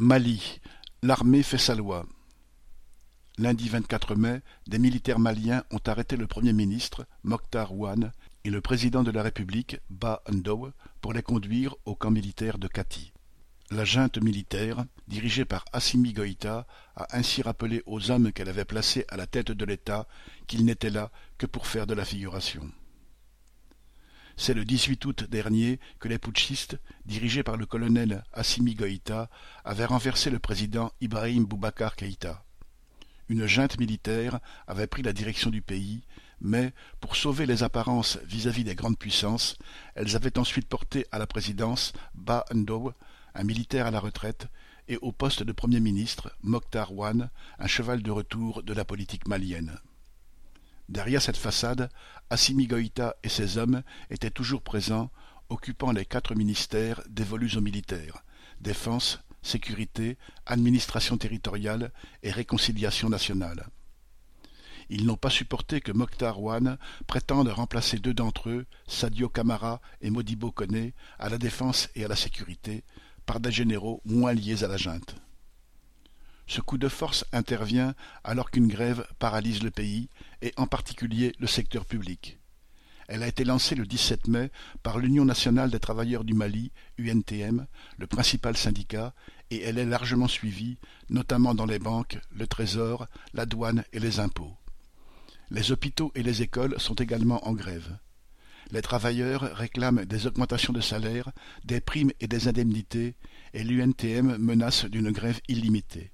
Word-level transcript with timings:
Mali, 0.00 0.60
l'armée 1.02 1.42
fait 1.42 1.58
sa 1.58 1.74
loi. 1.74 2.06
Lundi 3.36 3.68
24 3.68 4.14
mai, 4.14 4.42
des 4.68 4.78
militaires 4.78 5.18
maliens 5.18 5.64
ont 5.72 5.80
arrêté 5.84 6.16
le 6.16 6.28
Premier 6.28 6.52
ministre, 6.52 7.04
Mokhtar 7.24 7.74
Ouane, 7.74 8.12
et 8.44 8.50
le 8.50 8.60
président 8.60 9.02
de 9.02 9.10
la 9.10 9.24
République, 9.24 9.78
Ba 9.90 10.22
Ndaw, 10.30 10.70
pour 11.00 11.12
les 11.12 11.22
conduire 11.22 11.74
au 11.84 11.96
camp 11.96 12.12
militaire 12.12 12.58
de 12.58 12.68
Kati. 12.68 13.12
La 13.72 13.84
junte 13.84 14.22
militaire, 14.22 14.84
dirigée 15.08 15.44
par 15.44 15.64
Assimi 15.72 16.12
Goïta, 16.12 16.68
a 16.94 17.16
ainsi 17.16 17.42
rappelé 17.42 17.82
aux 17.86 18.12
hommes 18.12 18.30
qu'elle 18.30 18.50
avait 18.50 18.64
placés 18.64 19.04
à 19.08 19.16
la 19.16 19.26
tête 19.26 19.50
de 19.50 19.64
l'État 19.64 20.06
qu'ils 20.46 20.64
n'étaient 20.64 20.90
là 20.90 21.10
que 21.38 21.46
pour 21.46 21.66
faire 21.66 21.88
de 21.88 21.94
la 21.94 22.04
figuration. 22.04 22.70
C'est 24.40 24.54
le 24.54 24.64
18 24.64 25.04
août 25.04 25.24
dernier 25.24 25.80
que 25.98 26.06
les 26.06 26.16
putschistes, 26.16 26.78
dirigés 27.04 27.42
par 27.42 27.56
le 27.56 27.66
colonel 27.66 28.22
Assimi 28.32 28.76
Goïta, 28.76 29.28
avaient 29.64 29.84
renversé 29.84 30.30
le 30.30 30.38
président 30.38 30.92
Ibrahim 31.00 31.44
Boubacar 31.44 31.96
Keïta. 31.96 32.44
Une 33.28 33.46
junte 33.46 33.80
militaire 33.80 34.38
avait 34.68 34.86
pris 34.86 35.02
la 35.02 35.12
direction 35.12 35.50
du 35.50 35.60
pays, 35.60 36.04
mais, 36.40 36.72
pour 37.00 37.16
sauver 37.16 37.46
les 37.46 37.64
apparences 37.64 38.20
vis-à-vis 38.26 38.62
des 38.62 38.76
grandes 38.76 38.96
puissances, 38.96 39.58
elles 39.96 40.14
avaient 40.14 40.38
ensuite 40.38 40.68
porté 40.68 41.04
à 41.10 41.18
la 41.18 41.26
présidence 41.26 41.92
Ba 42.14 42.44
Ndaw, 42.54 42.92
un 43.34 43.44
militaire 43.44 43.86
à 43.88 43.90
la 43.90 43.98
retraite, 43.98 44.46
et 44.86 44.98
au 44.98 45.10
poste 45.10 45.42
de 45.42 45.52
Premier 45.52 45.80
ministre 45.80 46.30
Mokhtar 46.42 46.94
Ouane, 46.94 47.30
un 47.58 47.66
cheval 47.66 48.04
de 48.04 48.12
retour 48.12 48.62
de 48.62 48.72
la 48.72 48.84
politique 48.84 49.26
malienne. 49.26 49.80
Derrière 50.88 51.22
cette 51.22 51.36
façade, 51.36 51.90
Assimi 52.30 52.66
Goïta 52.66 53.16
et 53.22 53.28
ses 53.28 53.58
hommes 53.58 53.82
étaient 54.10 54.30
toujours 54.30 54.62
présents, 54.62 55.10
occupant 55.50 55.92
les 55.92 56.04
quatre 56.04 56.34
ministères 56.34 57.02
dévolus 57.08 57.56
aux 57.56 57.62
militaires 57.62 58.24
défense, 58.60 59.20
sécurité, 59.42 60.16
administration 60.46 61.16
territoriale 61.16 61.92
et 62.22 62.30
réconciliation 62.30 63.08
nationale. 63.08 63.68
Ils 64.90 65.04
n'ont 65.04 65.16
pas 65.16 65.30
supporté 65.30 65.80
que 65.80 65.92
Mokhtar 65.92 66.40
Ouane 66.40 66.78
prétende 67.06 67.48
remplacer 67.48 67.98
deux 67.98 68.14
d'entre 68.14 68.48
eux, 68.48 68.66
Sadio 68.86 69.28
Camara 69.28 69.80
et 70.00 70.10
Modibo 70.10 70.50
Koné, 70.50 70.94
à 71.18 71.28
la 71.28 71.38
défense 71.38 71.88
et 71.94 72.04
à 72.04 72.08
la 72.08 72.16
sécurité, 72.16 72.84
par 73.26 73.38
des 73.38 73.52
généraux 73.52 74.00
moins 74.06 74.32
liés 74.32 74.64
à 74.64 74.68
la 74.68 74.78
junte. 74.78 75.14
Ce 76.48 76.62
coup 76.62 76.78
de 76.78 76.88
force 76.88 77.26
intervient 77.32 77.94
alors 78.24 78.50
qu'une 78.50 78.68
grève 78.68 79.06
paralyse 79.18 79.62
le 79.62 79.70
pays, 79.70 80.08
et 80.40 80.54
en 80.56 80.66
particulier 80.66 81.34
le 81.38 81.46
secteur 81.46 81.84
public. 81.84 82.38
Elle 83.06 83.22
a 83.22 83.28
été 83.28 83.44
lancée 83.44 83.74
le 83.74 83.84
17 83.84 84.28
mai 84.28 84.50
par 84.82 84.98
l'Union 84.98 85.26
nationale 85.26 85.70
des 85.70 85.78
travailleurs 85.78 86.24
du 86.24 86.32
Mali, 86.32 86.72
UNTM, 86.96 87.66
le 87.98 88.06
principal 88.06 88.56
syndicat, 88.56 89.14
et 89.50 89.60
elle 89.60 89.78
est 89.78 89.84
largement 89.84 90.26
suivie, 90.26 90.78
notamment 91.10 91.54
dans 91.54 91.66
les 91.66 91.78
banques, 91.78 92.18
le 92.34 92.46
trésor, 92.46 93.06
la 93.34 93.44
douane 93.44 93.84
et 93.92 93.98
les 93.98 94.18
impôts. 94.18 94.56
Les 95.50 95.70
hôpitaux 95.70 96.12
et 96.14 96.22
les 96.22 96.40
écoles 96.40 96.80
sont 96.80 96.94
également 96.94 97.46
en 97.46 97.52
grève. 97.52 97.98
Les 98.70 98.82
travailleurs 98.82 99.42
réclament 99.54 100.06
des 100.06 100.26
augmentations 100.26 100.72
de 100.72 100.80
salaire, 100.80 101.30
des 101.64 101.80
primes 101.82 102.12
et 102.20 102.26
des 102.26 102.48
indemnités, 102.48 103.16
et 103.52 103.64
l'UNTM 103.64 104.38
menace 104.38 104.86
d'une 104.86 105.10
grève 105.10 105.40
illimitée. 105.48 106.10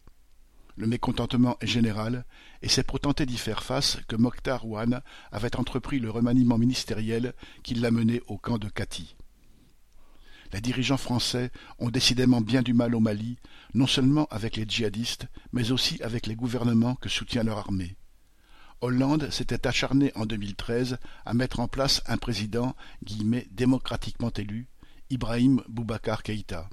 Le 0.77 0.87
mécontentement 0.89 1.57
est 1.61 1.69
général, 1.69 2.25
et 2.63 2.69
c'est 2.69 2.83
pour 2.83 2.99
tenter 2.99 3.27
d'y 3.27 3.39
faire 3.39 3.63
face 3.63 3.99
que 4.09 4.17
Mokhtar 4.17 4.67
Ouane 4.67 5.03
avait 5.31 5.57
entrepris 5.57 6.01
le 6.01 6.11
remaniement 6.11 6.59
ministériel 6.59 7.33
qui 7.63 7.75
l'a 7.75 7.93
mené 7.93 8.23
au 8.27 8.39
camp 8.39 8.59
de 8.59 8.69
Kati. 8.69 9.15
Les 10.53 10.61
dirigeants 10.61 10.97
français 10.97 11.51
ont 11.79 11.91
décidément 11.91 12.41
bien 12.41 12.63
du 12.63 12.75
mal 12.75 12.95
au 12.95 13.01
Mali, 13.01 13.39
non 13.75 13.87
seulement 13.87 14.27
avec 14.31 14.57
les 14.57 14.67
djihadistes, 14.69 15.27
mais 15.53 15.71
aussi 15.71 16.03
avec 16.03 16.27
les 16.27 16.37
gouvernements 16.37 16.97
que 16.97 17.09
soutient 17.09 17.45
leur 17.45 17.59
armée. 17.59 17.97
Hollande 18.81 19.31
s'était 19.31 19.67
acharné 19.67 20.13
en 20.15 20.27
2013 20.27 20.99
à 21.25 21.35
mettre 21.35 21.61
en 21.61 21.69
place 21.69 22.03
un 22.07 22.19
président 22.19 22.75
guillemets, 23.03 23.47
démocratiquement 23.51 24.31
élu, 24.37 24.69
Ibrahim 25.11 25.63
Boubacar 25.69 26.23
Keïta. 26.23 26.69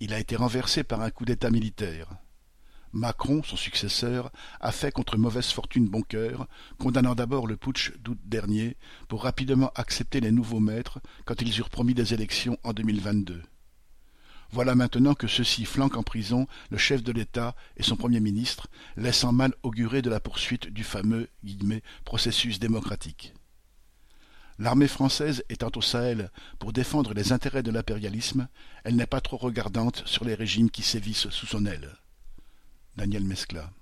Il 0.00 0.12
a 0.12 0.20
été 0.20 0.36
renversé 0.36 0.84
par 0.84 1.00
un 1.00 1.10
coup 1.10 1.24
d'État 1.24 1.50
militaire. 1.50 2.08
Macron, 2.94 3.42
son 3.42 3.56
successeur, 3.56 4.30
a 4.60 4.70
fait 4.70 4.92
contre 4.92 5.18
mauvaise 5.18 5.50
fortune 5.50 5.88
bon 5.88 6.02
cœur, 6.02 6.46
condamnant 6.78 7.16
d'abord 7.16 7.48
le 7.48 7.56
putsch 7.56 7.92
d'août 7.98 8.18
dernier, 8.24 8.76
pour 9.08 9.24
rapidement 9.24 9.72
accepter 9.74 10.20
les 10.20 10.30
nouveaux 10.30 10.60
maîtres 10.60 11.00
quand 11.24 11.42
ils 11.42 11.58
eurent 11.58 11.70
promis 11.70 11.94
des 11.94 12.14
élections 12.14 12.56
en 12.62 12.72
2022. 12.72 13.42
Voilà 14.52 14.76
maintenant 14.76 15.14
que 15.14 15.26
ceux-ci 15.26 15.64
flanquent 15.64 15.96
en 15.96 16.04
prison 16.04 16.46
le 16.70 16.78
chef 16.78 17.02
de 17.02 17.10
l'État 17.10 17.56
et 17.76 17.82
son 17.82 17.96
Premier 17.96 18.20
ministre, 18.20 18.68
laissant 18.96 19.32
mal 19.32 19.52
augurer 19.64 20.00
de 20.00 20.10
la 20.10 20.20
poursuite 20.20 20.68
du 20.68 20.84
fameux 20.84 21.28
processus 22.04 22.60
démocratique. 22.60 23.34
L'armée 24.60 24.86
française 24.86 25.42
étant 25.48 25.72
au 25.74 25.82
Sahel 25.82 26.30
pour 26.60 26.72
défendre 26.72 27.12
les 27.12 27.32
intérêts 27.32 27.64
de 27.64 27.72
l'impérialisme, 27.72 28.46
elle 28.84 28.94
n'est 28.94 29.06
pas 29.06 29.20
trop 29.20 29.36
regardante 29.36 30.04
sur 30.06 30.24
les 30.24 30.34
régimes 30.34 30.70
qui 30.70 30.82
sévissent 30.82 31.30
sous 31.30 31.46
son 31.46 31.66
aile. 31.66 31.90
Daniel 32.96 33.24
Mescla. 33.24 33.72